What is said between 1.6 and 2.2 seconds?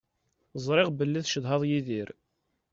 Yidir.